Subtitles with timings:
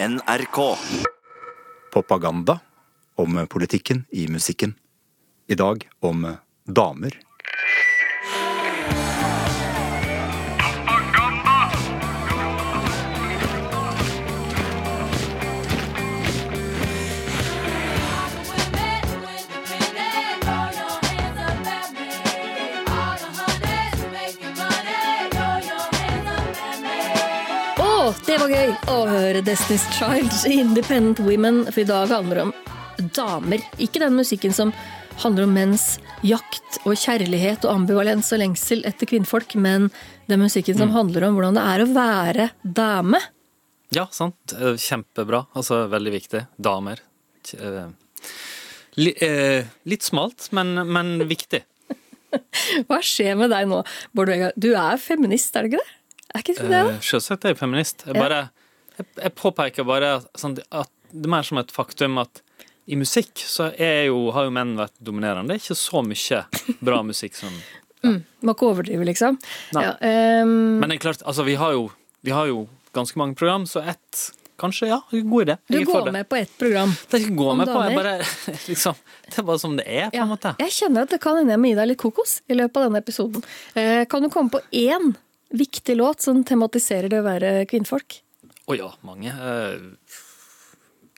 [0.00, 0.78] NRK.
[1.92, 2.60] Propaganda
[3.14, 4.74] om politikken i musikken.
[5.46, 7.27] I dag om damer.
[28.38, 32.52] Det var gøy å høre Destiny's Child, Independent Women, for i dag handler det om
[33.16, 33.64] damer.
[33.82, 34.70] Ikke den musikken som
[35.24, 35.86] handler om menns
[36.22, 39.88] jakt og kjærlighet og ambivalens og lengsel etter kvinnfolk, men
[40.30, 43.24] den musikken som handler om hvordan det er å være dame.
[43.96, 44.54] Ja, sant.
[44.54, 45.48] Eh, Kjempebra.
[45.58, 46.46] Altså, veldig viktig.
[46.62, 47.02] Damer.
[47.58, 47.84] Eh,
[49.02, 51.64] eh, litt smalt, men, men viktig.
[52.86, 53.82] Hva skjer med deg nå,
[54.14, 54.54] Bård Vegar?
[54.54, 55.94] Du er feminist, er du ikke det?
[56.34, 56.82] Er ikke det det?
[56.94, 58.04] Eh, Selvsagt er jeg feminist.
[58.06, 58.48] Jeg, bare,
[58.98, 62.42] jeg, jeg påpeker bare sånn, at det er mer som et faktum at
[62.88, 65.52] i musikk så jo, har jo menn vært dominerende.
[65.52, 67.52] Det er ikke så mye bra musikk som
[68.46, 69.36] Må ikke overdrive, liksom.
[69.74, 70.78] Ja, um...
[70.78, 71.88] Men det er klart, altså, vi har jo,
[72.24, 72.62] vi har jo
[72.96, 74.96] ganske mange program, så ett Kanskje, ja.
[75.10, 75.56] God idé.
[75.66, 76.90] du går med på ett program.
[77.10, 78.14] Det er gå med på, jeg bare
[78.70, 78.96] liksom
[79.28, 80.54] Det er bare som det er, på Ja, en måte.
[80.58, 82.88] jeg kjenner at det kan hende jeg må gi deg litt kokos i løpet av
[82.88, 83.44] denne episoden.
[83.78, 85.12] Eh, kan du komme på én
[85.50, 88.20] viktig låt som tematiserer det å være kvinnfolk?
[88.68, 89.32] Å ja, mange.
[89.32, 89.96] Uh,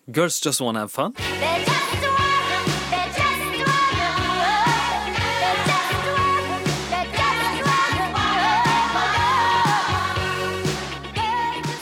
[0.06, 1.14] girls just wanna have fun.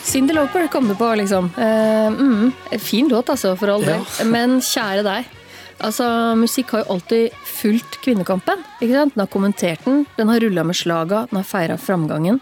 [0.09, 1.51] Cyndi Loper kom du på, liksom.
[1.59, 4.01] Uh, mm, fin låt, altså, for all del.
[4.25, 5.38] Men kjære deg.
[5.85, 6.07] Altså,
[6.39, 8.65] Musikk har jo alltid fulgt kvinnekampen.
[8.81, 9.15] ikke sant?
[9.15, 12.41] Den har kommentert den, den har rulla med slaga, den har feira framgangen.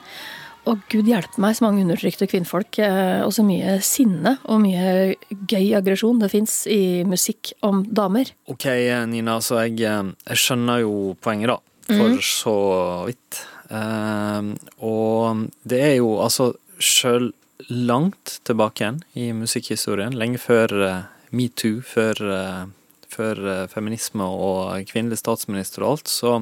[0.67, 5.15] Og gud hjelpe meg så mange undertrykte kvinnfolk, eh, og så mye sinne og mye
[5.47, 8.33] gøy aggresjon det fins i musikk om damer.
[8.51, 8.67] Ok,
[9.07, 11.59] Nina, så jeg, eh, jeg skjønner jo poenget, da.
[11.87, 12.59] For så
[13.07, 13.47] vidt.
[13.71, 17.31] Eh, og det er jo altså sjøl
[17.69, 21.05] langt tilbake igjen i musikkhistorien, lenge før uh,
[21.35, 22.65] metoo, før, eh,
[23.13, 26.33] før eh, feminisme og kvinnelig statsminister og alt, så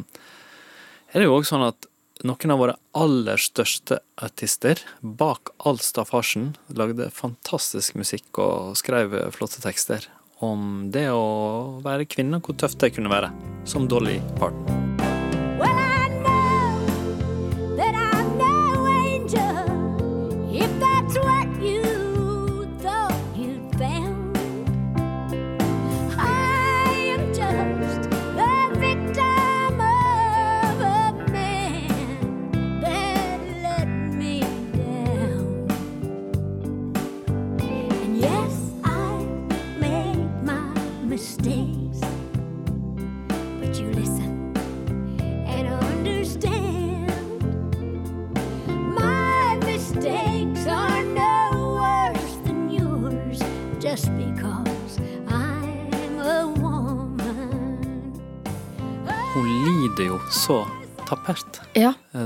[1.12, 1.88] er det jo òg sånn at
[2.24, 9.62] noen av våre aller største artister, bak all staffasjen, lagde fantastisk musikk og skrev flotte
[9.64, 10.08] tekster
[10.44, 13.32] om det å være kvinne, hvor tøft det kunne være.
[13.68, 14.83] Som Dolly Parton.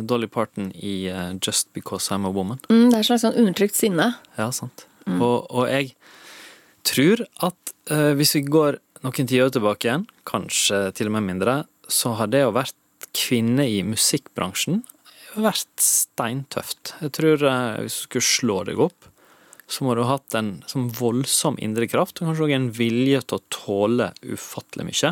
[0.08, 2.58] Dolly Parton i uh, Just Because I'm a Woman.
[2.68, 4.10] mm, Det er et slags sånn undertrykt sinne.
[4.38, 4.86] Ja, sant.
[5.08, 5.94] Og, og jeg
[6.88, 11.54] tror at uh, hvis vi går noen tiår tilbake igjen, kanskje til og med mindre,
[11.88, 12.74] så har det å vært
[13.16, 14.82] kvinne i musikkbransjen
[15.38, 16.94] vært steintøft.
[17.04, 19.08] Jeg tror uh, hvis du skulle slå deg opp,
[19.68, 23.20] så må du ha hatt en sånn voldsom indre kraft, og kanskje òg en vilje
[23.28, 25.10] til å tåle ufattelig mye.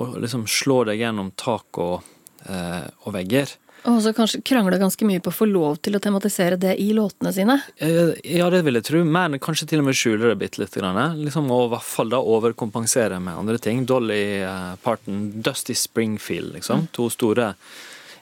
[0.00, 2.06] Og liksom slå deg gjennom tak og,
[2.48, 3.52] eh, og vegger.
[3.86, 6.90] Og så kanskje krangla ganske mye på å få lov til å tematisere det i
[6.96, 7.58] låtene sine.
[7.76, 10.74] Eh, Ja, det vil jeg tro, men kanskje til og med skjule det bitte litt.
[10.74, 10.98] Grann.
[11.22, 13.84] Liksom, og i hvert fall da overkompensere med andre ting.
[13.86, 16.88] Dolly eh, Parton, Dusty Springfield, liksom.
[16.92, 17.52] To store,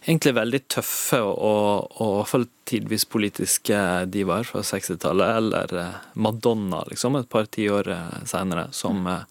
[0.06, 3.80] egentlig veldig tøffe og, og i hvert fall tidvis politiske
[4.12, 5.40] divaer fra 60-tallet.
[5.40, 7.90] Eller eh, Madonna, liksom, et par tiår
[8.28, 9.24] seinere, som eh,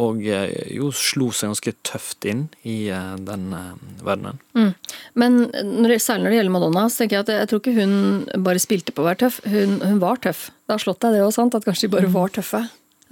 [0.00, 3.96] og eh, jo slo seg ganske tøft inn i eh, den verdenen.
[4.06, 4.74] verdenen.
[5.18, 7.74] Men når det, særlig når det gjelder Madonna, så tenker jeg at jeg tror ikke
[7.76, 9.40] hun bare spilte på å være tøff.
[9.44, 10.46] Hun, hun var tøff.
[10.64, 11.58] Det har slått deg det òg, sant?
[11.58, 12.62] At kanskje de bare var tøffe.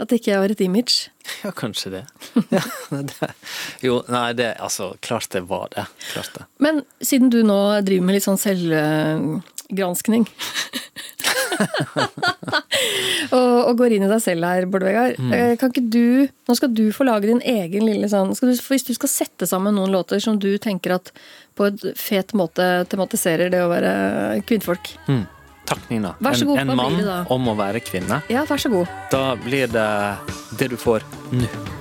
[0.01, 1.11] At det ikke var et image.
[1.45, 2.05] Ja, kanskje det.
[2.57, 3.29] Ja, det.
[3.85, 5.85] Jo, nei, det Altså, klart det var det.
[6.15, 6.47] Klart det.
[6.65, 10.25] Men siden du nå driver med litt sånn selvgranskning
[13.37, 15.19] og, og går inn i deg selv her, Bård Vegard.
[15.21, 15.35] Mm.
[15.61, 18.87] kan ikke du Nå skal du få lage din egen lille sånn skal du, Hvis
[18.89, 21.13] du skal sette sammen noen låter som du tenker at
[21.59, 23.93] på en fet måte tematiserer det å være
[24.49, 24.95] kvinnfolk,
[25.71, 26.15] Takk, Nina.
[26.19, 28.23] Vær så god, En, en mann om å være kvinne.
[28.33, 28.91] Ja, vær så god.
[29.13, 29.91] Da blir det
[30.59, 31.79] det du får nå.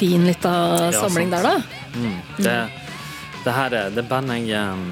[0.00, 0.52] Fin lita
[0.88, 1.44] Ja, samling sant.
[1.44, 2.12] der, da.
[2.40, 2.56] Det,
[3.44, 4.84] det her er det bandet jeg eh,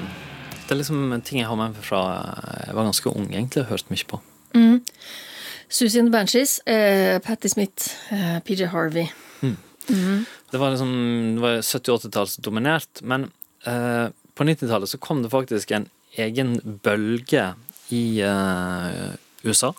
[0.67, 2.01] Det er liksom en ting jeg har med meg fra
[2.67, 4.19] jeg var ganske ung, egentlig, og hørt mye på.
[5.69, 9.07] Susie and the Banshees, eh, Patti Smith, eh, PJ Harvey.
[10.51, 10.91] Det var liksom
[11.35, 13.27] det var 70-80-tallsdominert, men
[13.65, 16.55] eh, på 90-tallet så kom det faktisk en egen
[16.85, 17.47] bølge
[17.93, 19.13] i eh,
[19.45, 19.71] USA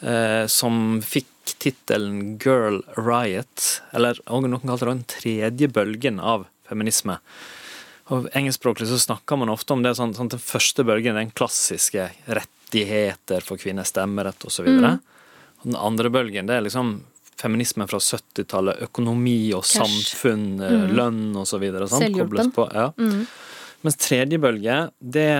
[0.00, 7.18] eh, som fikk tittelen Girl Riot, eller noen kalte det den tredje bølgen av feminisme.
[8.12, 12.10] Og Engelskspråklig så snakker man ofte om det sånn, sånn den første bølgen, den klassiske
[12.26, 14.68] rettigheter for kvinner, stemmerett osv.
[14.68, 14.98] Mm.
[15.62, 16.98] Og den andre bølgen, det er liksom
[17.42, 19.78] feminismen fra 70-tallet, økonomi og Cash.
[19.80, 20.92] samfunn, mm.
[20.98, 21.88] lønn og så videre.
[21.90, 22.04] sant?
[22.06, 22.52] Selvhjulpen.
[22.54, 22.90] På, ja.
[23.82, 25.30] Mens tredje bølge, det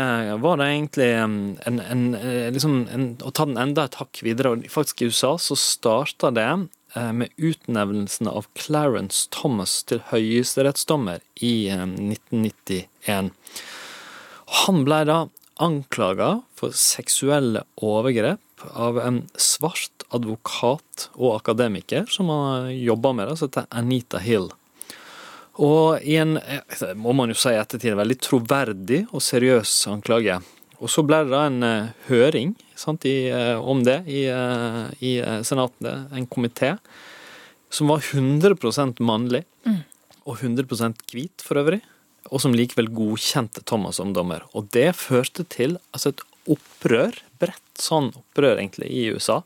[0.42, 4.56] var det egentlig en, en, eh, liksom en, Å ta den enda et hakk videre.
[4.56, 11.22] Og faktisk i USA så starta det eh, med utnevnelsen av Clarence Thomas til høyesterettsdommer
[11.38, 13.30] i eh, 1991.
[14.66, 15.20] Han ble da
[15.62, 23.38] anklaga for seksuelle overgrep av en svart advokat og akademiker som har jobba med det,
[23.38, 24.50] som heter Anita Hill.
[25.62, 26.38] Og i en,
[26.98, 30.40] må man jo si ettertid, veldig troverdig og seriøs anklage.
[30.82, 34.86] Og så ble det da en eh, høring sant, i, eh, om det i, eh,
[34.98, 35.12] i
[35.46, 36.74] senatet, en komité,
[37.72, 39.44] som var 100% mannlig,
[40.26, 41.80] og 100% hvit for øvrig,
[42.30, 44.44] og som likevel godkjente Thomas som dommer.
[44.58, 46.22] Og det førte til altså et
[46.52, 49.40] opprør, bredt sånn opprør egentlig, i USA,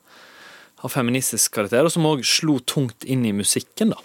[0.85, 4.01] av feministisk karakter, og som òg slo tungt inn i musikken, da.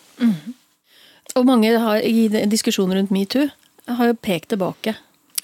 [1.39, 3.47] Og mange har, i diskusjonen rundt metoo
[3.91, 4.95] har jo pekt tilbake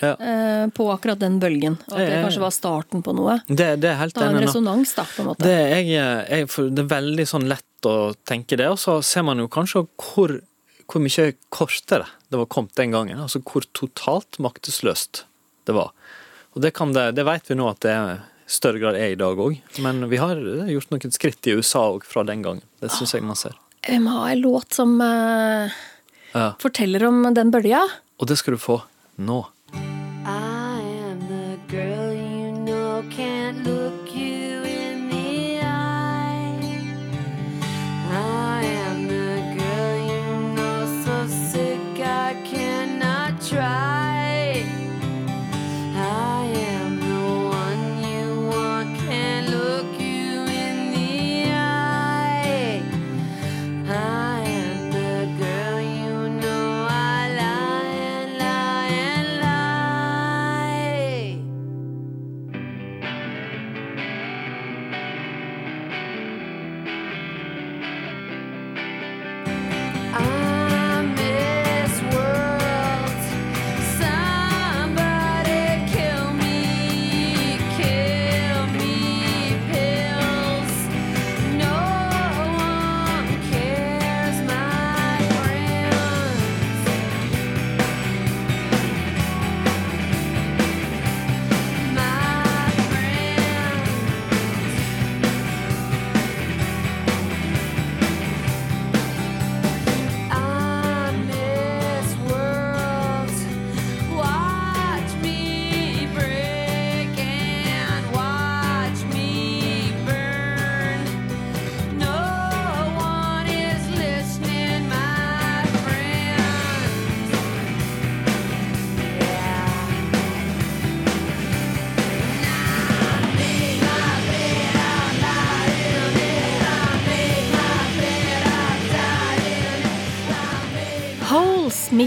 [0.01, 0.12] Ja.
[0.22, 1.78] eh, på akkurat den bølgen.
[1.88, 3.39] At det kanskje var starten på noe.
[3.48, 4.48] Det, det er helt har en enig.
[4.50, 5.48] resonans, da, på en måte.
[5.48, 5.88] Det er, jeg,
[6.30, 9.86] jeg, det er veldig sånn lett å tenke det, og så ser man jo kanskje
[9.95, 10.36] hvor,
[10.86, 13.19] hvor mye kortere det var kommet den gangen.
[13.24, 15.24] Altså hvor totalt maktesløst
[15.66, 15.94] det var.
[16.54, 19.19] Og det, kan det, det vet vi nå at det er større grad er i
[19.19, 20.38] dag òg, men vi har
[20.72, 22.63] gjort noen skritt i USA òg fra den gangen.
[22.80, 23.57] Det syns jeg man ser.
[23.88, 25.72] Vi må ha en låt som uh,
[26.34, 26.54] Ja.
[26.60, 27.81] forteller om den bølja.
[28.19, 28.81] Og det skal du få
[29.18, 29.45] nå.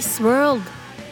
[0.00, 0.62] Miss World.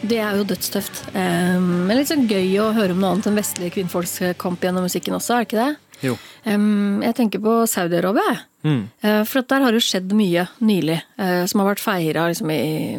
[0.01, 1.03] Det er jo dødstøft.
[1.13, 5.13] Um, men litt sånn gøy å høre om noe annet enn vestlig kvinnfolkskamp gjennom musikken
[5.13, 5.99] også, er det ikke det?
[6.07, 6.15] Jo.
[6.47, 8.33] Um, jeg tenker på Saudi-Arabia.
[8.65, 8.81] Mm.
[9.05, 12.49] uh, For at der har det skjedd mye nylig, Uh, som har vært feira liksom,
[12.49, 12.97] i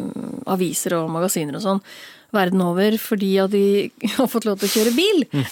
[0.55, 1.85] aviser og magasiner og sånn.
[2.39, 3.65] Verden over, fordi at de
[4.15, 5.25] har fått lov til å kjøre bil.
[5.27, 5.43] Mm.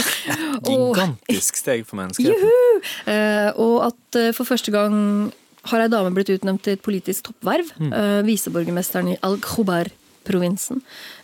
[0.72, 2.86] Gigantisk steg for menneskeheten.
[3.04, 4.96] Uh, og at eh, for første gang
[5.70, 7.72] har ei dame blitt utnevnt til et politisk toppverv.
[7.78, 7.92] Mm.
[7.92, 10.80] Eh, viseborgermesteren i Al-Khobar-provinsen.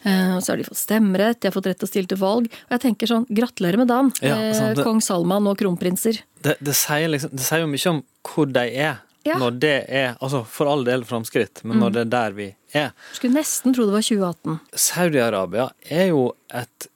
[0.06, 2.18] Uh, og så har de fått stemmerett, de har fått rett til å stille til
[2.20, 2.46] valg.
[2.68, 6.20] Og jeg tenker sånn, gratulerer med dagen, Ja, sånn, det- kong Salman og kronprinser.
[6.42, 9.00] Det, det, sier liksom, det sier jo mye om hvor de er.
[9.24, 9.36] Ja.
[9.38, 11.80] Når det er Altså, for all del framskritt, men Mm.
[11.80, 12.92] når det er der vi er.
[13.14, 14.60] Skulle nesten tro det var 2018.
[14.74, 16.88] Saudi-Arabia er jo et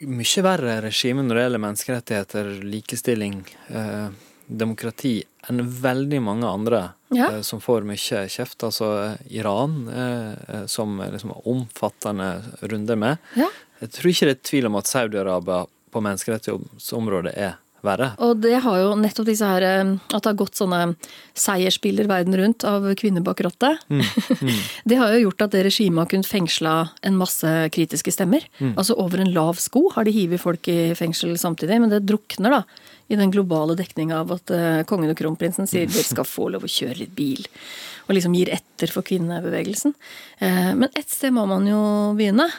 [0.00, 4.08] mye verre regime når det gjelder menneskerettigheter, likestilling, eh,
[4.48, 6.80] demokrati, enn veldig mange andre
[7.14, 7.30] Ja.
[7.32, 8.62] eh, som får mye kjeft.
[8.64, 13.18] Altså eh, Iran, eh, eh, som liksom har omfattende runder med.
[13.36, 13.48] Ja.
[13.80, 18.10] Jeg tror ikke det er tvil om at Saudi-Arabia på menneskerettighetsområdet er verre.
[18.24, 20.80] Og det har jo nettopp disse her eh, At det har gått sånne
[21.38, 23.84] seiersbilder verden rundt av kvinner bak rattet.
[24.88, 26.74] det har jo gjort at det regimet har kunnet fengsla
[27.06, 28.46] en masse kritiske stemmer.
[28.74, 32.58] Altså over en lav sko har de hivet folk i fengsel samtidig, men det drukner
[32.58, 32.62] da
[33.08, 36.66] i den globale dekninga av at uh, kongen og kronprinsen sier dere skal få lov
[36.66, 37.46] å kjøre litt bil.
[38.08, 39.94] Og liksom gir etter for kvinnebevegelsen.
[40.42, 41.80] Uh, men ett sted må man jo
[42.18, 42.50] begynne.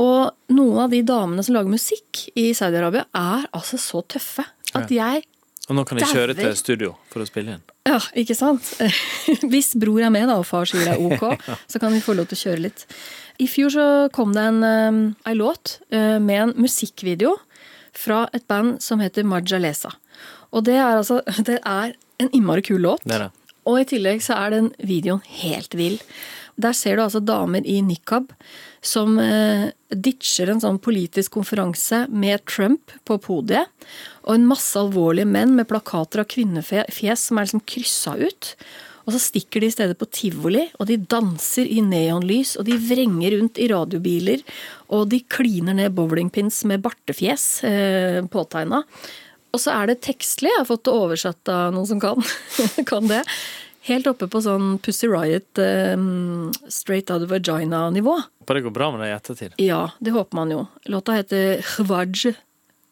[0.00, 4.90] Og noen av de damene som lager musikk i Saudi-Arabia, er altså så tøffe at
[4.90, 5.22] jeg
[5.68, 7.62] Og nå kan de kjøre til studio for å spille inn.
[7.88, 8.66] Ja, ikke sant?
[9.52, 12.16] Hvis bror er med da, og far sier det er ok, så kan vi få
[12.18, 12.84] lov til å kjøre litt.
[13.40, 17.32] I fjor så kom det en, um, ei låt eh, med en musikkvideo
[17.96, 19.94] fra et band som heter Majalesa.
[20.54, 23.02] Og det er altså Det er en innmari kul låt.
[23.04, 23.32] Det det.
[23.64, 25.96] Og i tillegg så er den videoen helt vill.
[26.60, 28.30] Der ser du altså damer i nikab
[28.84, 33.70] som eh, ditcher en sånn politisk konferanse med Trump på podiet,
[34.24, 38.54] og en masse alvorlige menn med plakater av kvinnefjes som er liksom kryssa ut.
[39.04, 42.78] Og så stikker de i stedet på tivoli, og de danser i neonlys, og de
[42.80, 44.44] vrenger rundt i radiobiler,
[44.96, 48.80] og de kliner ned bowlingpins med bartefjes eh, påtegna.
[49.54, 52.24] Og så er det tekstlig, jeg har fått det oversatt av noen som kan,
[52.90, 53.22] kan det.
[53.84, 58.14] Helt oppe på sånn Pussy Riot, um, straight out of vagina-nivå.
[58.40, 59.58] Håper det går bra med det i ettertid.
[59.60, 60.62] Ja, det håper man jo.
[60.88, 62.32] Låta heter Hvaj,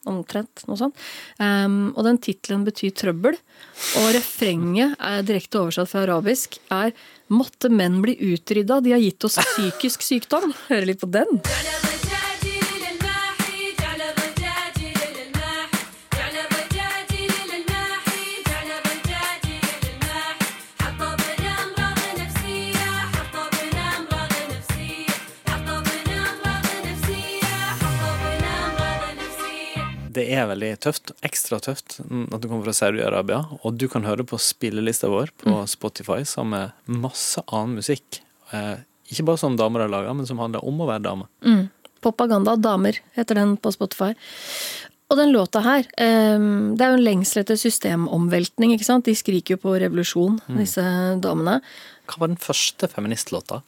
[0.05, 1.01] omtrent, noe sånt.
[1.39, 3.41] Um, og den tittelen betyr trøbbel.
[4.03, 6.93] Og refrenget, er direkte oversatt fra arabisk, er
[7.33, 10.53] 'Måtte menn bli utrydda, de har gitt oss psykisk sykdom'.
[10.69, 11.41] Hører litt på den.
[30.37, 33.43] Er veldig tøft, ekstra tøft, mm, at du kommer fra Saudi-Arabia.
[33.62, 38.23] Og du kan høre på spillelista vår på Spotify sammen med masse annen musikk.
[38.53, 41.29] Eh, ikke bare som damer har laga, men som handler om å være dame.
[42.03, 44.12] Propaganda damer heter den på Spotify.
[45.12, 49.05] Og den låta her, em, det er jo en lengsel etter systemomveltning, ikke sant?
[49.05, 50.83] De skriker jo på revolusjon, disse
[51.21, 51.59] damene.
[52.09, 53.61] Hva var den første feministlåta?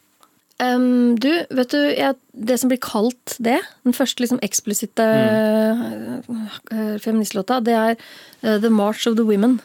[0.62, 2.14] Em, du, vet du, jeg,
[2.46, 8.70] det som blir kalt det, den første liksom eksplisitte eh, feministlåta, det er uh, The
[8.70, 9.61] March of the Women.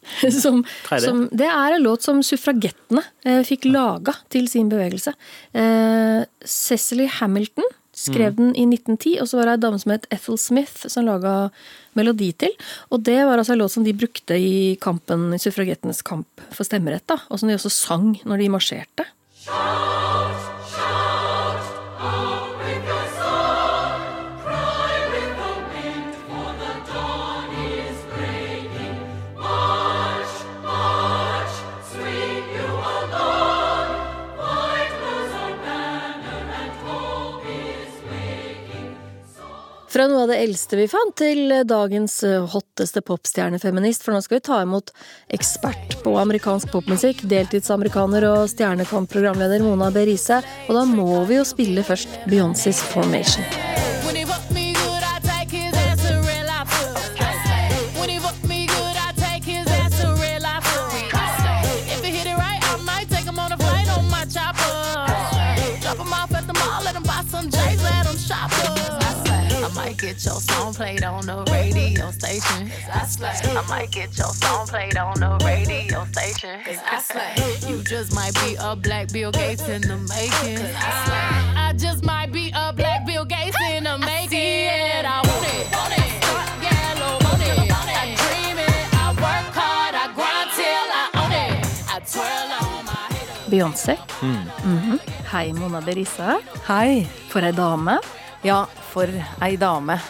[0.32, 1.02] Som, det?
[1.04, 5.12] Som, det er en låt som suffragettene uh, fikk laga til sin bevegelse.
[5.52, 10.08] Eh, Cecily Hamilton skrev den i 1910, og så var det ei dame som het
[10.14, 11.34] Ethel Smith som laga
[11.98, 12.56] melodi til.
[12.88, 16.64] Og det var altså en låt som de brukte i kampen, i suffragettenes kamp for
[16.64, 19.10] stemmerett, da, og som de også sang når de marsjerte.
[39.90, 44.04] Fra noe av det eldste vi fant, til dagens eh, hotteste popstjernefeminist.
[44.06, 44.92] For nå skal vi ta imot
[45.34, 50.06] ekspert på amerikansk popmusikk, deltidsamerikaner og Stjernekamp-programleder Mona B.
[50.12, 50.38] Riise.
[50.68, 53.69] Og da må vi jo spille først Beyoncés Formation.
[70.40, 72.70] song played on the radio station.
[72.90, 76.60] I might get your song played on the radio station.
[76.64, 77.70] Cause I slay.
[77.70, 80.56] You just might be a black Bill Gates in the making.
[80.56, 81.62] Cause I slay.
[81.66, 84.38] I just might be a black Bill Gates in the making.
[84.38, 85.04] I, it.
[85.04, 85.76] I want it.
[85.76, 86.00] Want it.
[93.50, 93.98] Beyoncé.
[94.22, 94.28] Mm.
[94.28, 94.72] Mm -hmm.
[94.72, 94.98] Mm-hmm.
[95.32, 96.38] Hei, Mona Berissa.
[96.68, 97.08] Hei.
[97.28, 97.98] For ei dame.
[98.42, 99.08] Ja, for
[99.40, 100.00] ei dame.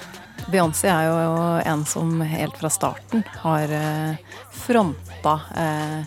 [0.51, 1.43] Beyoncé er jo
[1.73, 6.01] en som helt fra starten har eh, fronta eh,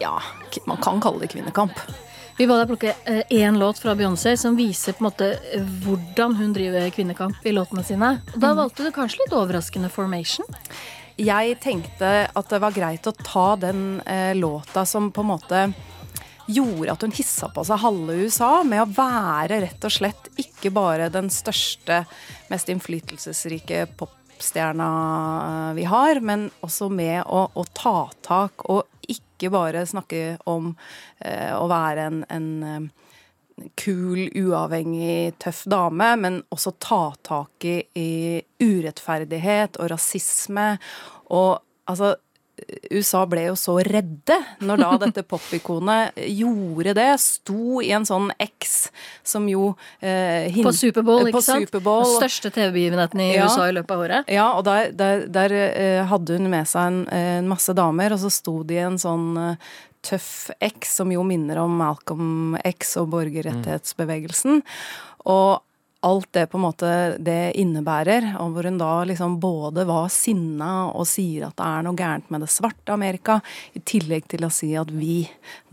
[0.00, 0.18] Ja,
[0.66, 1.78] man kan kalle det kvinnekamp.
[2.36, 2.92] Vi ba deg plukke
[3.30, 7.54] én låt fra Beyoncé som viser på en måte eh, hvordan hun driver kvinnekamp i
[7.54, 8.10] låtene sine.
[8.34, 10.48] Og da valgte du kanskje litt overraskende Formation.
[11.14, 15.60] Jeg tenkte at det var greit å ta den eh, låta som på en måte
[16.46, 20.72] gjorde at hun hissa på seg halve USA, med å være rett og slett ikke
[20.74, 22.04] bare den største,
[22.50, 24.90] mest innflytelsesrike popstjerna
[25.44, 30.72] eh, vi har, men også med å, å ta tak og ikke bare snakke om
[31.18, 32.92] eh, å være en, en eh,
[33.78, 40.72] kul, uavhengig, tøff dame, men også ta tak i, i urettferdighet og rasisme.
[41.30, 41.60] Og
[41.90, 42.14] altså
[42.94, 47.08] USA ble jo så redde når da dette popikonet gjorde det.
[47.20, 48.76] Sto i en sånn X
[49.26, 51.66] som jo eh, På Superbowl, ikke sant?
[51.66, 52.04] Superbowl.
[52.06, 53.48] Den største TV-begivenheten i Ja.
[53.48, 54.30] USA i løpet av året.
[54.32, 58.22] Ja, og der, der, der eh, hadde hun med seg en, en masse damer, og
[58.22, 62.94] så sto de i en sånn eh, tøff X, som jo minner om Malcolm X
[63.00, 64.60] og borgerrettighetsbevegelsen.
[65.32, 65.62] Og
[66.04, 66.92] alt det på en måte
[67.24, 71.84] det innebærer, og hvor hun da liksom både var sinna og sier at det er
[71.86, 73.40] noe gærent med det svarte Amerika,
[73.72, 75.22] i tillegg til å si at vi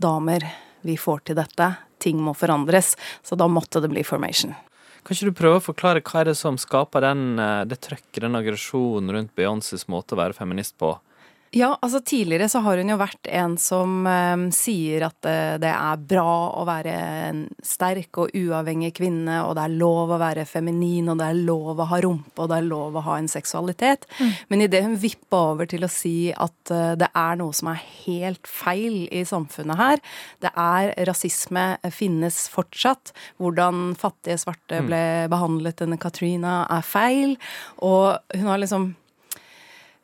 [0.00, 0.46] damer,
[0.82, 1.68] vi får til dette,
[2.02, 2.96] ting må forandres.
[3.22, 4.54] Så da måtte det bli formation.
[5.02, 8.22] Kan ikke du prøve å forklare hva er det som skaper den, eh, det trøkket,
[8.22, 10.94] den aggresjonen rundt Beyoncés måte å være feminist på?
[11.54, 15.68] Ja, altså tidligere så har hun jo vært en som um, sier at eh, det
[15.68, 16.94] er bra å være
[17.26, 21.42] en sterk og uavhengig kvinne, og det er lov å være feminin, og det er
[21.44, 24.08] lov å ha rumpe, og det er lov å ha en seksualitet.
[24.48, 27.84] Men idet hun vippa over til å si at uh, det er noe som er
[28.06, 30.02] helt feil i samfunnet her,
[30.40, 37.36] det er rasisme eh, finnes fortsatt, hvordan fattige svarte ble behandlet under Katrina er feil,
[37.84, 38.94] og hun har liksom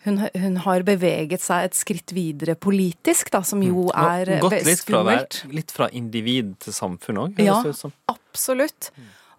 [0.05, 4.41] hun, hun har beveget seg et skritt videre politisk, da, som jo er skummelt.
[4.45, 7.55] gått ve- litt fra, der, litt fra individ til samfunn òg, Ja.
[7.59, 7.93] høres det ut som.
[8.09, 8.91] Absolutt.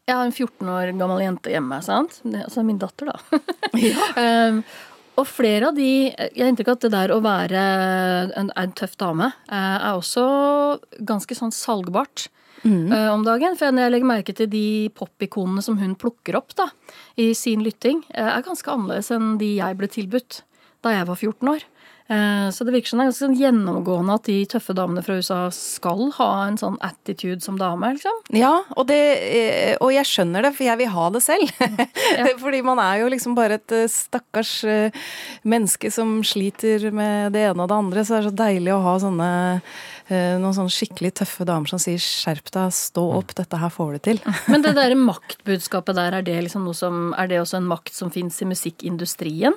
[0.10, 2.20] Jeg har en 14 år gammel jente hjemme, sant?
[2.26, 3.20] Det altså min datter, da.
[4.50, 4.64] um,
[5.20, 7.64] og flere av de Jeg har inntrykk av at det der å være
[8.40, 12.28] en, en tøff dame eh, er også ganske sånn salgbart.
[12.66, 16.56] eh, om dagen, for Når jeg legger merke til de popikonene som hun plukker opp
[16.56, 16.70] da,
[17.18, 20.42] i sin lytting, eh, er ganske annerledes enn de jeg ble tilbudt
[20.86, 21.68] da jeg var 14 år.
[22.10, 25.20] Eh, Så det virker som det er ganske sånn gjennomgående at de tøffe damene fra
[25.20, 27.92] USA skal ha en sånn attitude som dame.
[27.94, 28.24] liksom.
[28.34, 28.98] Ja, og, det,
[29.30, 31.54] eh, og jeg skjønner det, for jeg vil ha det selv.
[32.44, 34.56] Fordi man er jo liksom bare et eh, stakkars
[35.46, 38.84] menneske som sliter med det ene og det andre, så det er så deilig å
[38.90, 39.32] ha sånne
[40.10, 44.00] noen sånne skikkelig tøffe damer som sier 'skjerp deg, stå opp, dette her får du
[44.08, 44.22] til'.
[44.50, 48.10] Men det der maktbudskapet der, er det, liksom som, er det også en makt som
[48.10, 49.54] fins i musikkindustrien?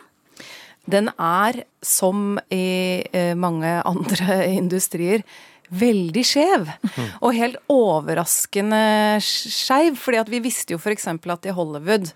[0.91, 5.23] Den er, som i eh, mange andre industrier,
[5.73, 6.67] veldig skjev.
[7.25, 9.97] Og helt overraskende skeiv.
[9.97, 11.07] fordi at vi visste jo f.eks.
[11.09, 12.11] at i Hollywood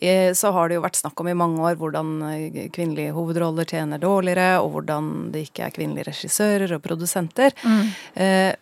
[0.00, 3.68] eh, så har det jo vært snakk om i mange år hvordan eh, kvinnelige hovedroller
[3.68, 7.52] tjener dårligere, og hvordan det ikke er kvinnelige regissører og produsenter.
[7.66, 7.90] Mm.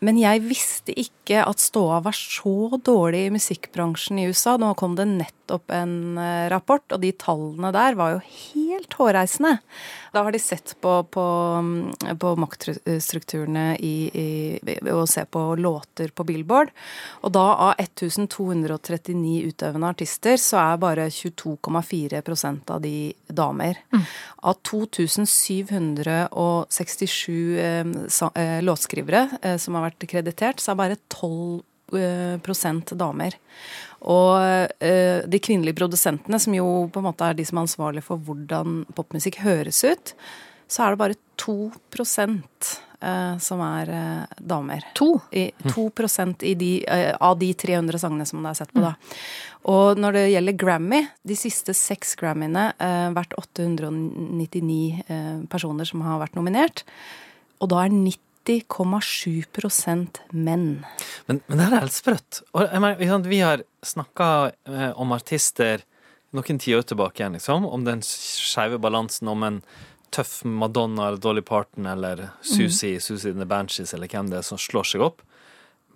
[0.03, 4.57] Men jeg visste ikke at ståa var så dårlig i musikkbransjen i USA.
[4.59, 5.07] Nå kom det
[5.51, 8.21] nettopp en eh, rapport, og de tallene der var jo
[8.55, 9.59] helt hårreisende.
[10.13, 11.23] Da har de sett på, på,
[11.63, 14.61] mm, på maktstrukturene i, i,
[14.91, 16.69] og se på låter på Billboard.
[17.23, 23.75] Og da av 1239 utøvende artister, så er bare 22,4% av de damer.
[24.43, 27.87] Av 2767 eh,
[28.35, 31.70] eh, låtskrivere eh, som har vært kreditert, så er bare 12 eh, prosent
[32.97, 33.37] damer.
[34.01, 34.37] Og
[34.81, 38.23] eh, de kvinnelige produsentene, som jo på en måte er de som er ansvarlige for
[38.25, 40.15] hvordan popmusikk høres ut,
[40.71, 41.59] så er det bare 2
[41.93, 42.71] prosent
[43.41, 44.85] som er eh, damer.
[44.99, 45.15] To.
[45.33, 45.87] I, 2
[46.45, 48.95] i de, eh, av de 300 sangene som det er sett på, da.
[49.73, 56.05] Og når det gjelder Grammy, de siste seks Grammyene, hvert vært 899 eh, personer som
[56.05, 56.85] har vært nominert,
[57.61, 57.93] og da er
[58.49, 60.85] 90,7 menn.
[61.27, 62.41] Men, men det her er helt sprøtt.
[62.57, 65.85] Mener, vi har snakka eh, om artister
[66.37, 69.61] noen tiår tilbake igjen, liksom, om den skeive balansen, om en
[70.15, 74.47] tøff Madonna eller Dolly Parton eller Susie, Susie and the Banshees eller hvem det er
[74.47, 75.23] som slår seg opp.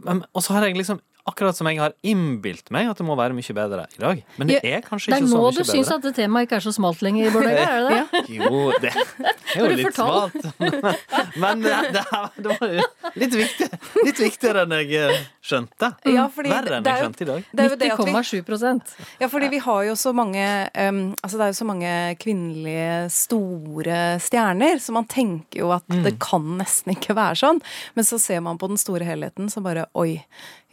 [0.04, 3.14] Men, og så har jeg liksom Akkurat som jeg har innbilt meg at det må
[3.16, 4.18] være mye bedre i dag.
[4.36, 6.48] Men det er kanskje Det er ikke så nå mye du syns at det temaet
[6.48, 8.22] ikke er så smalt lenger, Bård Vegar, er det det?
[8.36, 10.36] Jo, det er jo litt fortalt?
[10.42, 11.00] smalt.
[11.42, 12.04] Men det, det,
[12.44, 12.84] det var jo
[13.22, 13.68] litt, viktig,
[14.04, 15.90] litt viktigere enn jeg eh, skjønte.
[16.12, 17.48] Ja, fordi Verre enn jeg er skjønte i dag.
[17.50, 20.44] Det er jo det at vi 90,7 Ja, fordi vi har jo så mange
[20.76, 25.84] um, Altså det er jo så mange kvinnelige store stjerner, så man tenker jo at
[25.94, 26.02] Mm.
[26.06, 27.60] det kan nesten ikke være sånn.
[27.94, 30.22] Men så ser man på den store helheten, så bare oi.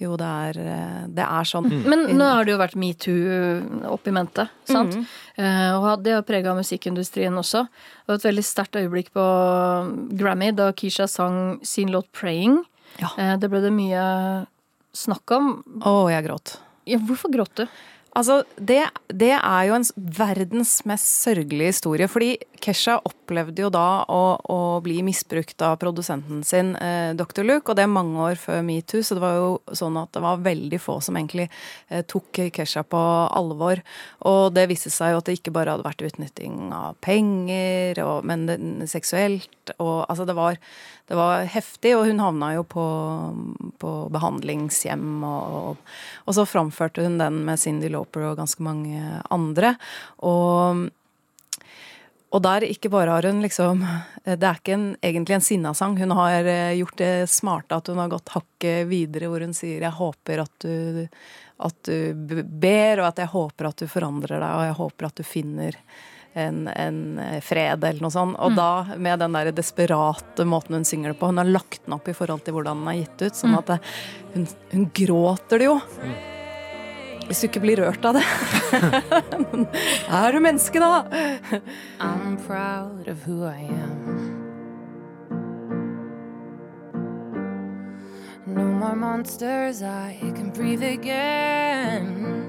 [0.02, 1.68] Jo, det er, eh, det er sånn.
[1.70, 1.82] Mm.
[1.92, 4.98] Men nå har det jo vært metoo opp i mente, sant?
[5.38, 7.68] Eh, og det har prega musikkindustrien også.
[7.70, 9.26] Det var et veldig sterkt øyeblikk på
[10.18, 12.64] Grammy da Keisha sang sin låt 'Praying'.
[13.00, 13.14] Ja.
[13.18, 14.48] Eh, det ble det mye
[14.94, 15.64] snakk om.
[15.86, 16.58] Å, jeg gråt.
[16.90, 17.68] Ja, hvorfor gråt du?
[18.12, 19.86] Altså, det, det er jo en
[20.18, 22.10] verdens mest sørgelige historie.
[22.12, 24.22] Fordi Kesha opplevde jo da å,
[24.52, 27.46] å bli misbrukt av produsenten sin, eh, Dr.
[27.48, 30.24] Luke, og det er mange år før metoo, så det var jo sånn at det
[30.24, 31.48] var veldig få som egentlig
[31.90, 33.82] eh, tok Kesha på alvor.
[34.28, 38.28] Og det viste seg jo at det ikke bare hadde vært utnytting av penger, og,
[38.28, 38.60] men det,
[38.92, 40.60] seksuelt, og altså det var,
[41.08, 42.86] det var heftig, og hun havna jo på,
[43.82, 45.98] på behandlingshjem, og, og,
[46.28, 49.76] og så framførte hun den med Cindy Lauper og ganske mange andre.
[50.28, 50.88] Og,
[52.32, 53.84] og der ikke bare har hun liksom
[54.26, 55.98] Det er ikke en, egentlig en sinnasang.
[56.00, 59.82] Hun har eh, gjort det smarte at hun har gått hakket videre, hvor hun sier
[59.82, 61.08] 'jeg håper at du,
[61.60, 65.16] at du ber', og at 'jeg håper at du forandrer deg', og 'jeg håper at
[65.16, 65.78] du finner'
[66.34, 68.38] en, en fred, eller noe sånt.
[68.40, 71.98] Og da, med den der desperate måten hun synger det på Hun har lagt den
[71.98, 73.80] opp i forhold til hvordan den er gitt ut, sånn at det,
[74.36, 75.80] hun, hun gråter det jo.
[77.28, 78.26] Hvis du ikke blir rørt av det.
[80.22, 81.06] er du menneske, da?
[82.00, 84.02] I'm proud of who I am.
[88.46, 92.42] No more monsters, I can breathe again.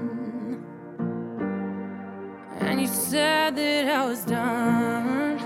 [2.59, 5.37] And you said that I was done.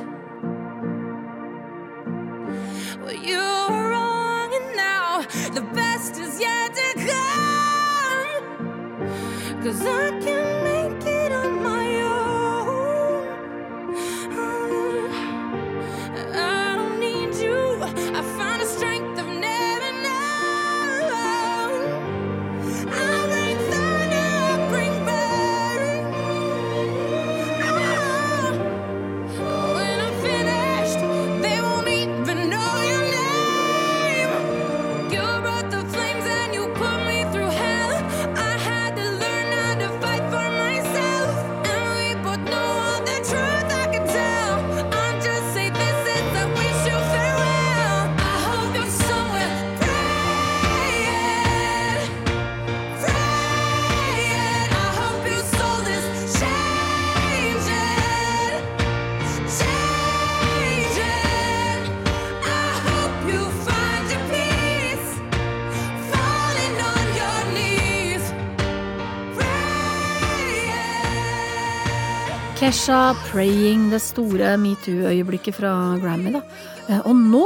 [3.04, 3.77] Well, you
[9.68, 10.57] Cause I can
[72.68, 75.70] Kesha 'Praying', det store metoo-øyeblikket fra
[76.02, 76.42] Grammy, da.
[76.90, 77.46] Eh, Og nå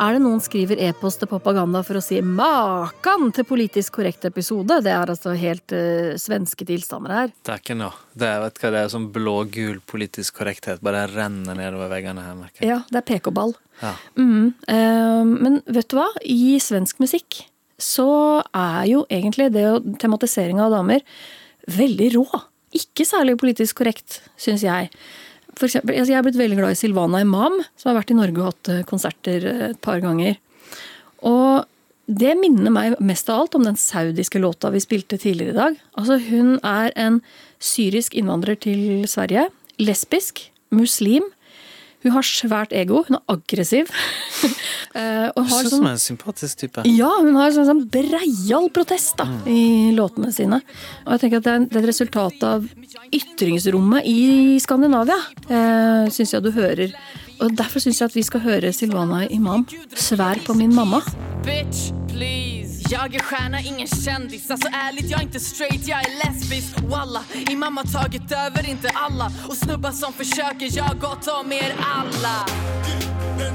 [0.00, 4.80] er det noen skriver e-post til Propaganda for å si 'makan til politisk korrekt episode'.
[4.80, 7.28] Det er altså helt uh, svenske tilstander her.
[7.44, 7.92] Det er ikke noe.
[8.16, 10.80] Det er, vet hva, det er sånn blå-gul politisk korrekthet.
[10.80, 12.70] Bare renner nedover veggene her, merker jeg.
[12.70, 13.52] Ja, det er PK-ball.
[13.82, 13.92] Ja.
[14.16, 16.08] Mm, uh, men vet du hva?
[16.24, 17.44] I svensk musikk
[17.76, 21.04] så er jo egentlig det tematisering av damer
[21.68, 22.42] veldig rå.
[22.76, 24.88] Ikke særlig politisk korrekt, syns jeg.
[25.58, 28.16] For eksempel, altså jeg er blitt veldig glad i Silvana Imam, som har vært i
[28.16, 30.38] Norge og hatt eh, konserter eh, et par ganger.
[31.28, 31.68] Og
[32.12, 35.76] det minner meg mest av alt om den saudiske låta vi spilte tidligere i dag.
[36.00, 37.20] Altså, hun er en
[37.62, 39.46] syrisk innvandrer til Sverige.
[39.80, 40.48] Lesbisk.
[40.72, 41.28] Muslim.
[42.02, 43.04] Hun har svært ego.
[43.08, 43.92] Hun er aggressiv.
[44.92, 46.82] Eh, og har sånn som en sympatisk type.
[46.84, 50.58] ja, hun har sånn, sånn breial protest da, i låtene sine.
[51.06, 52.68] Og jeg tenker at det er, det er et resultat av
[53.08, 55.16] ytringsrommet i Skandinavia,
[55.48, 56.92] eh, syns jeg du hører.
[57.40, 59.64] Og derfor syns jeg at vi skal høre Silvana Imam,
[59.96, 61.00] 'Svær på min mamma'.
[61.40, 62.51] Bitch, please
[62.90, 64.50] Jag är stjärna, ingen kändis.
[64.50, 66.80] Alltså ärligt, jag är inte straight, jag är lesbisk.
[66.80, 69.32] Walla, i mamma tagit över, inte alla.
[69.48, 72.46] Och snubbar som försöker, jag har gått om er alla.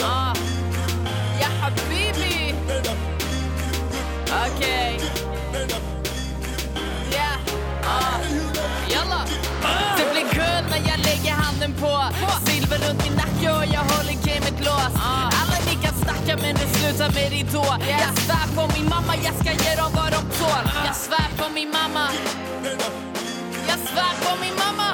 [0.04, 0.34] Ah.
[1.42, 2.54] Ja habibi.
[4.46, 5.00] Okej.
[7.12, 7.38] Yeah
[7.84, 8.20] ah.
[8.90, 9.26] Jalla.
[9.98, 12.04] Det blir guld när jag lägger handen på.
[12.46, 14.96] Silver runt min nacke och jag håller gamet låst.
[14.96, 15.37] Alla
[16.28, 19.92] kan men det slutar med ridå Jag svär på min mamma, jag ska ge dem
[19.96, 20.96] vad de tål Jag
[21.58, 22.06] min mamma.
[23.68, 24.90] Jag svär på min mamma.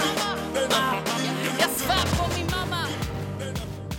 [1.59, 2.87] Jag svär på min mamma.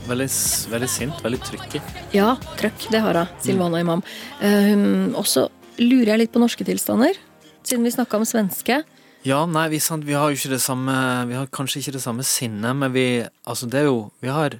[0.08, 0.30] Veldig,
[0.70, 1.80] veldig sint, veldig trykk i.
[2.16, 3.26] Ja, trøkk, det har hun.
[3.42, 4.02] Silvana Imam.
[4.42, 5.48] Um, og så
[5.80, 7.16] lurer jeg litt på norske tilstander,
[7.64, 8.82] siden vi snakka om svenske.
[9.24, 10.94] Ja, nei, vi, sant, vi har jo ikke det samme
[11.30, 14.58] Vi har kanskje ikke det samme sinnet, men vi Altså, det er jo Vi har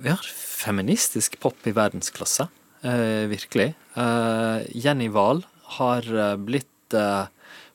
[0.00, 2.48] Vi har feministisk pop i verdensklasse.
[2.82, 3.74] eh, virkelig.
[3.98, 5.42] Eh, Jenny Wahl
[5.78, 7.26] har eh, blitt eh,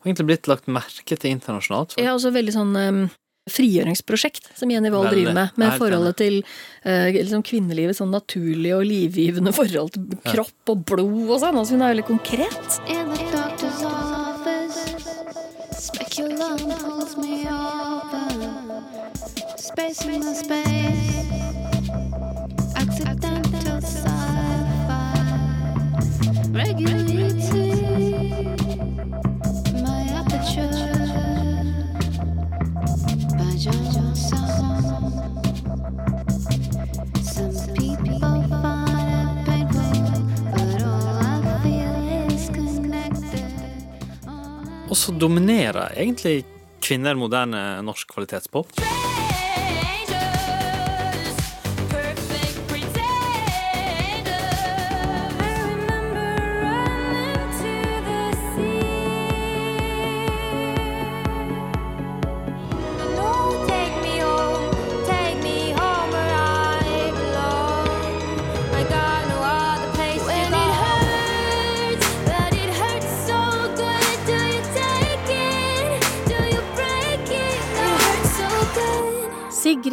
[0.03, 1.93] har egentlig blitt lagt merke til internasjonalt.
[1.95, 3.03] For, Ja, også veldig sånn um,
[3.51, 5.15] frigjøringsprosjekt som Jenny Wahl Veldig.
[5.19, 6.38] driver med, med forholdet til
[6.88, 11.60] uh, liksom kvinnelivet, sånn naturlig og livgivende forhold til kropp og blod og sånn.
[11.60, 12.79] Altså hun er veldig konkret.
[12.91, 14.79] In the doctor's office,
[15.79, 18.43] speculum holds me open.
[19.56, 21.02] Space in the space,
[44.93, 46.43] og så dominerer egentlig
[46.85, 48.69] kvinner moderne norsk kvalitetspop.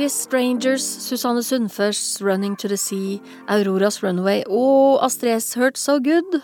[0.00, 6.38] Sigrid Strangers, Susanne Sundfors, Running to the Sea, Auroras Runway og Astrid's Hurt So Good.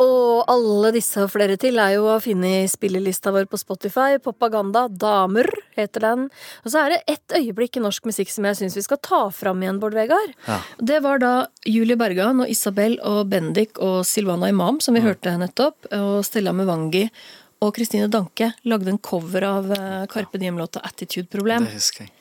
[0.00, 4.16] Og alle disse og flere til er jo å finne i spillelista vår på Spotify.
[4.24, 6.24] Propaganda Damer heter den.
[6.64, 9.22] Og så er det ett øyeblikk i norsk musikk som jeg syns vi skal ta
[9.28, 10.32] fram igjen, Bård Vegard.
[10.48, 10.62] Ja.
[10.80, 11.36] Det var da
[11.68, 16.56] Julie Bergan og Isabel og Bendik og Silvana Imam, som vi hørte nettopp, og Stella
[16.56, 17.10] Muvangi
[17.64, 21.68] og Kristine Danke lagde en cover av eh, Carpe Diem-låta Attitude Problem.
[21.68, 22.12] Det husker jeg.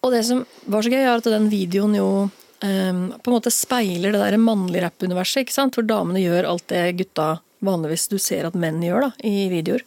[0.00, 3.52] Og det som var så gøy, er at den videoen jo um, på en måte
[3.52, 5.76] speiler det der mannlige rappuniverset, ikke sant?
[5.76, 9.82] Hvor damene gjør alt det gutta vanligvis du ser at menn gjør da, i videoer.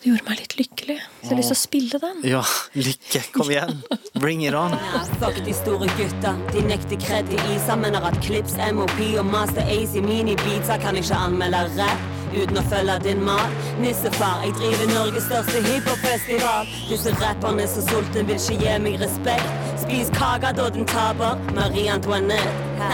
[0.00, 0.96] Det gjorde meg litt lykkelig.
[1.00, 2.22] Så jeg har lyst til å spille den.
[2.30, 2.42] Ja,
[2.78, 3.22] lykke.
[3.34, 3.82] Kom igjen.
[4.16, 4.76] Bring it on.
[5.20, 9.68] Fuck de store gutta, de nekter kred i isa Mener at Clips, MOP og Master
[9.68, 13.46] AC mini-beatsa Kan ikke anmelde rap uten å følge din mal
[13.80, 16.70] Nissefar, jeg driver Norges største hiphopfestival.
[16.90, 19.66] Disse rapperne som sulten vil ikke gi meg respekt.
[19.82, 22.92] Spis kaka da den taper, Marie Antoinette.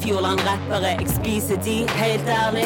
[0.00, 2.64] Fjordland-rappere, jeg spiser de, helt ærlig.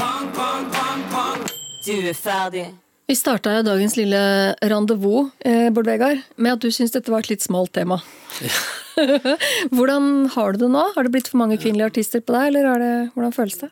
[1.85, 2.67] Du er ferdig.
[3.05, 4.19] Vi starta jo dagens lille
[4.65, 7.99] rendezvous, eh, Bård Vegard, med at du syns dette var et litt smalt tema.
[9.77, 10.85] hvordan har du det nå?
[10.95, 13.69] Har det blitt for mange kvinnelige artister på deg, eller er det, hvordan føles det?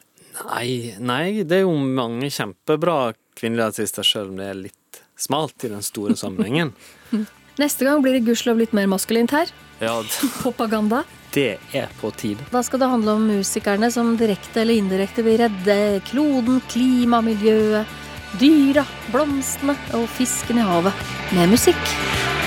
[0.49, 5.65] Nei, nei, det er jo mange kjempebra kvinnelige artister, selv om det er litt smalt
[5.67, 6.73] i den store sammenhengen.
[7.61, 9.51] Neste gang blir det gudskjelov litt mer maskulint her.
[9.83, 9.99] Ja,
[10.43, 11.03] Propaganda.
[11.35, 12.45] det er på tide.
[12.53, 15.77] Da skal det handle om musikerne som direkte eller indirekte vil redde
[16.09, 17.99] kloden, klima, miljøet,
[18.41, 21.05] dyra, blomstene og fisken i havet
[21.37, 22.42] med musikk.